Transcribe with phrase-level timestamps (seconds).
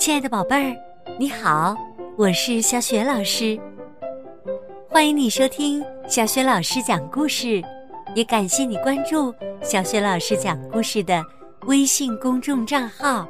[0.00, 0.74] 亲爱的宝贝儿，
[1.18, 1.76] 你好，
[2.16, 3.60] 我是小雪老师。
[4.88, 7.62] 欢迎你收听小雪老师讲故事，
[8.14, 11.22] 也感谢你关注小雪老师讲故事的
[11.66, 13.28] 微信公众账号。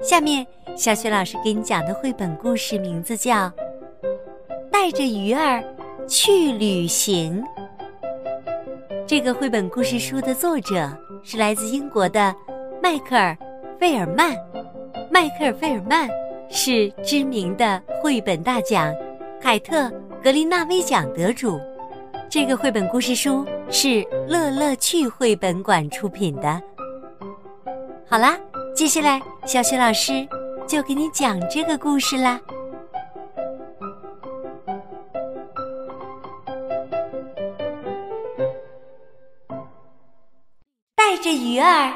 [0.00, 0.44] 下面，
[0.74, 3.32] 小雪老师给你讲的绘本故事名字叫
[4.72, 5.62] 《带着鱼儿
[6.08, 7.40] 去旅行》。
[9.06, 10.90] 这个绘本故事书的作者
[11.22, 12.34] 是来自英国的
[12.82, 13.38] 迈克尔·
[13.78, 14.36] 费尔曼。
[15.10, 16.08] 迈克尔·费尔曼
[16.50, 18.94] 是知名的绘本大奖
[19.40, 19.88] 凯特·
[20.22, 21.60] 格林纳威奖得主。
[22.30, 26.60] 这个绘本故事书是乐乐趣绘本馆出品的。
[28.08, 28.38] 好啦，
[28.74, 30.26] 接下来小雪老师
[30.66, 32.40] 就给你讲这个故事啦。
[40.96, 41.92] 带着鱼儿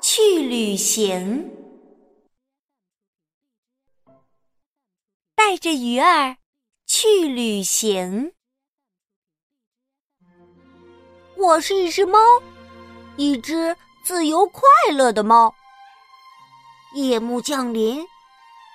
[0.00, 1.48] 去旅行，
[5.48, 6.38] 带着鱼儿
[6.88, 8.32] 去旅行。
[11.36, 12.18] 我是一只猫，
[13.14, 15.54] 一只自由快乐的猫。
[16.94, 18.04] 夜幕降临，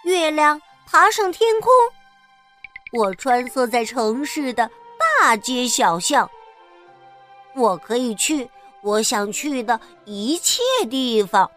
[0.05, 1.69] 月亮爬上天空，
[2.93, 4.71] 我穿梭在城市的
[5.19, 6.31] 大街小巷。
[7.53, 8.49] 我可以去。
[8.81, 11.51] 我想去的一切地方，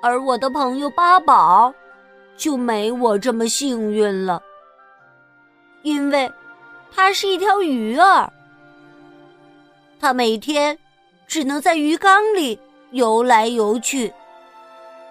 [0.00, 1.74] 而我的朋友八宝
[2.36, 4.42] 就没我这么幸运了，
[5.82, 6.30] 因为
[6.92, 8.32] 它是一条鱼儿，
[10.00, 10.78] 它每天
[11.26, 12.58] 只能在鱼缸里
[12.90, 14.12] 游来游去，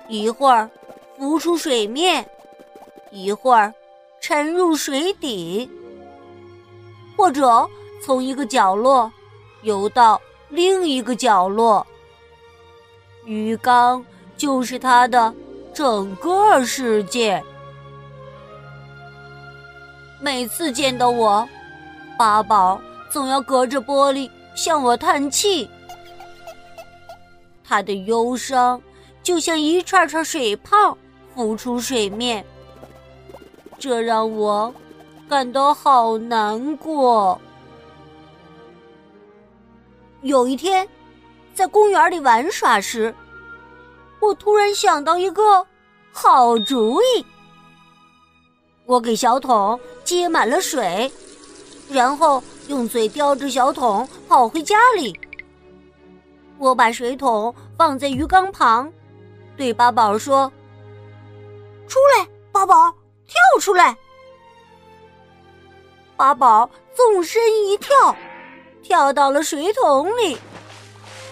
[0.07, 0.69] 一会儿
[1.17, 2.25] 浮出水面，
[3.11, 3.73] 一会儿
[4.19, 5.69] 沉入水底，
[7.15, 7.67] 或者
[8.03, 9.11] 从一个角落。
[9.61, 11.87] 游到另一个角落，
[13.23, 15.33] 鱼缸就是他的
[15.73, 17.43] 整个世界。
[20.19, 21.47] 每次见到我，
[22.17, 22.79] 八宝
[23.09, 25.69] 总要隔着玻璃向我叹气，
[27.63, 28.81] 他的忧伤
[29.23, 30.97] 就像一串串水泡
[31.33, 32.45] 浮出水面，
[33.79, 34.73] 这让我
[35.27, 37.39] 感到好难过。
[40.21, 40.87] 有一天，
[41.53, 43.13] 在公园里玩耍时，
[44.23, 45.67] 我突然想到一个
[46.13, 47.25] 好主意。
[48.85, 51.11] 我给小桶接满了水，
[51.89, 55.19] 然后用嘴叼着小桶跑回家里。
[56.57, 58.89] 我把水桶放在鱼缸旁，
[59.57, 60.49] 对八宝说
[61.85, 62.89] ：“出来，八宝，
[63.27, 63.97] 跳出来！”
[66.15, 68.15] 八宝纵身一跳。
[68.81, 70.37] 跳到了水桶里，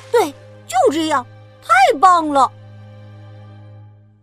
[0.09, 0.31] 对，
[0.65, 1.25] 就这样，
[1.61, 2.49] 太棒了！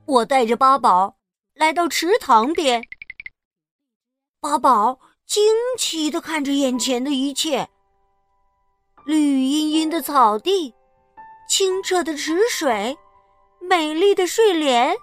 [0.09, 1.17] 我带着八宝
[1.55, 2.83] 来到池塘边，
[4.41, 5.45] 八宝惊
[5.77, 7.69] 奇的看着眼前的一切：
[9.05, 10.75] 绿茵茵的草地，
[11.47, 12.97] 清澈的池水，
[13.61, 14.97] 美丽的睡莲。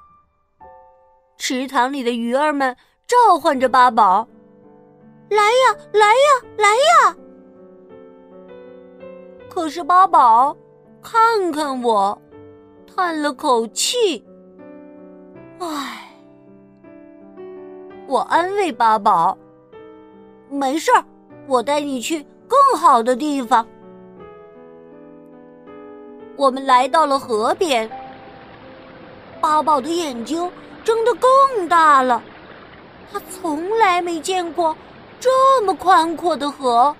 [1.37, 4.27] 池塘里的鱼儿们召唤着八宝
[5.29, 7.15] ：“来呀，来呀，来呀！”
[9.47, 10.57] 可是八宝
[10.99, 12.19] 看看我，
[12.87, 14.25] 叹了口气
[15.59, 16.01] ：“唉。”
[18.07, 19.37] 我安慰八宝
[20.49, 21.03] ：“没事儿，
[21.47, 23.65] 我带你去更好的地方。”
[26.37, 27.89] 我们来到了河边，
[29.41, 30.51] 八宝的眼睛
[30.83, 32.21] 睁得更大了，
[33.11, 34.75] 他从来没见过
[35.19, 36.95] 这么宽阔的河。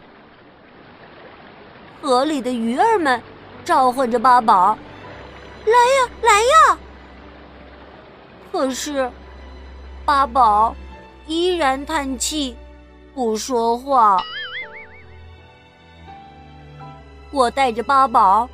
[2.01, 3.21] 河里的鱼儿们
[3.63, 4.77] 召唤着八宝
[5.65, 6.77] ：“来呀，来呀！”
[8.55, 9.11] 可是
[10.05, 10.73] 八宝
[11.27, 12.55] 依然叹气，
[13.13, 14.23] 不说话。
[17.31, 18.47] 我带着八宝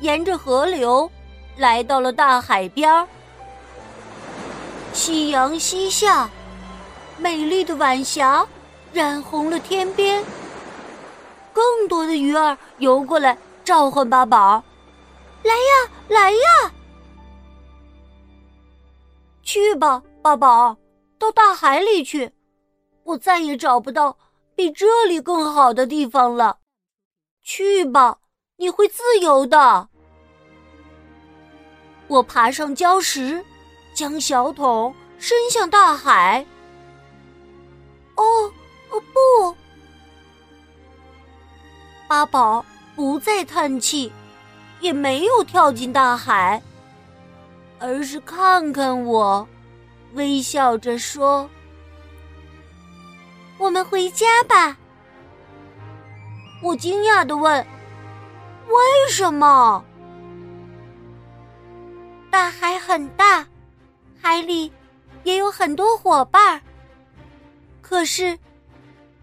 [0.00, 1.10] 沿着河流
[1.56, 3.08] 来到了大海边。
[4.92, 6.28] 夕阳西下，
[7.16, 8.46] 美丽的晚霞
[8.92, 10.22] 染红了天边。
[11.54, 14.62] 更多的鱼儿游过来，召唤八宝
[15.42, 16.72] ：“来呀，来呀！
[19.56, 20.76] 去吧，八宝，
[21.18, 22.30] 到大海里去！
[23.04, 24.14] 我再也找不到
[24.54, 26.58] 比这里更好的地方了。
[27.40, 28.18] 去吧，
[28.58, 29.88] 你会自由的。”
[32.06, 33.42] 我爬上礁石，
[33.94, 36.44] 将小桶伸向大海。
[38.16, 38.52] 哦，
[38.90, 39.56] 哦不！
[42.06, 42.62] 八宝
[42.94, 44.12] 不再叹气，
[44.80, 46.62] 也没有跳进大海。
[47.78, 49.46] 而是看看我，
[50.14, 51.48] 微笑着说
[53.58, 54.76] ：“我们回家吧。”
[56.62, 57.66] 我惊讶的问
[58.66, 58.74] ：“为
[59.10, 59.84] 什么？”
[62.30, 63.46] 大海很大，
[64.20, 64.72] 海里
[65.24, 66.60] 也有很多伙伴。
[67.82, 68.38] 可是，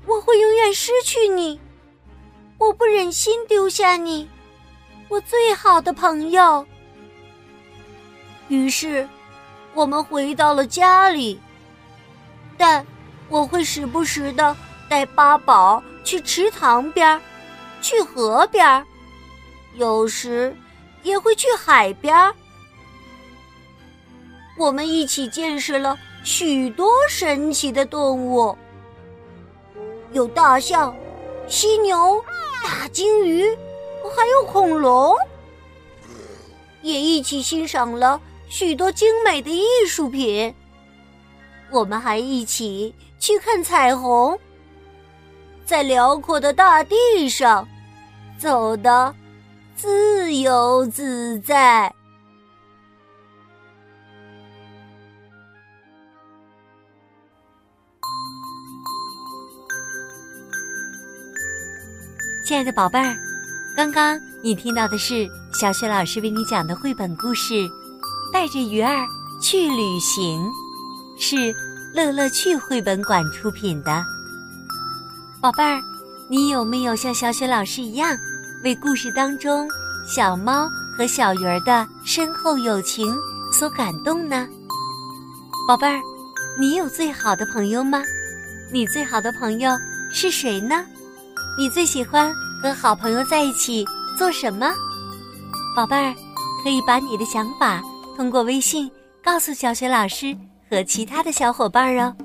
[0.05, 1.59] 我会永远失去你，
[2.57, 4.29] 我不忍心丢下你，
[5.09, 6.65] 我最好的朋友。
[8.53, 9.07] 于是，
[9.73, 11.41] 我们回到了家里，
[12.55, 12.85] 但
[13.27, 14.55] 我会时不时的
[14.87, 17.19] 带八宝去池塘边
[17.81, 18.85] 去河边
[19.75, 20.55] 有时
[21.01, 22.31] 也会去海边
[24.55, 25.97] 我们一起见识了。
[26.23, 28.55] 许多神奇的动物，
[30.13, 30.95] 有大象、
[31.49, 32.23] 犀牛、
[32.63, 33.43] 大鲸鱼，
[34.15, 35.13] 还有恐龙，
[36.81, 38.21] 也一起欣赏了
[38.53, 40.53] 许多精美的艺术品。
[41.71, 44.39] 我们还一起去看彩虹，
[45.65, 47.67] 在辽阔的大地上
[48.37, 49.15] 走得
[49.75, 51.91] 自由自在。
[62.45, 63.15] 亲爱的宝贝儿，
[63.75, 65.27] 刚刚你听到的是
[65.59, 67.53] 小雪老师为你讲的绘本故事
[68.33, 69.07] 《带着鱼儿
[69.39, 70.43] 去旅行》，
[71.19, 71.53] 是
[71.93, 74.03] 乐乐趣绘本馆出品的。
[75.39, 75.79] 宝贝儿，
[76.27, 78.17] 你有没有像小雪老师一样，
[78.63, 79.69] 为故事当中
[80.07, 83.15] 小猫和小鱼儿的深厚友情
[83.51, 84.47] 所感动呢？
[85.67, 86.01] 宝贝儿，
[86.59, 88.01] 你有最好的朋友吗？
[88.73, 89.69] 你最好的朋友
[90.11, 90.83] 是谁呢？
[91.55, 93.85] 你最喜欢和好朋友在一起
[94.17, 94.73] 做什么，
[95.75, 96.15] 宝贝儿？
[96.63, 97.83] 可以把你的想法
[98.15, 98.89] 通过微信
[99.23, 100.35] 告诉小雪老师
[100.69, 102.15] 和其他的小伙伴哦。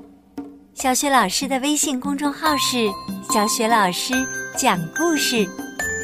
[0.73, 2.89] 小雪老师的微信公众号是
[3.33, 4.13] “小雪老师
[4.57, 5.47] 讲故事”，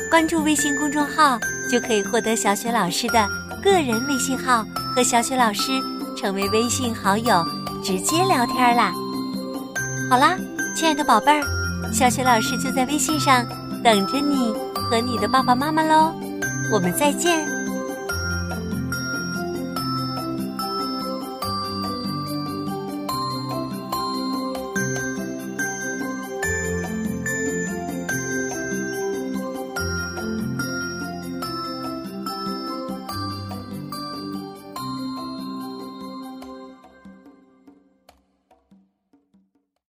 [0.10, 1.40] 关注微信公众号
[1.72, 3.28] 就可以获得小雪老师的
[3.64, 4.66] 个人微信号，
[4.96, 5.72] 和小雪老师
[6.18, 7.46] 成为微信好友，
[7.84, 8.92] 直接聊天啦。
[10.10, 10.38] 好啦，
[10.76, 11.42] 亲爱的宝贝儿。
[11.94, 13.46] 小雪老师就在微信上
[13.84, 14.52] 等着你
[14.90, 16.12] 和你的爸爸妈妈喽，
[16.72, 17.55] 我们再见。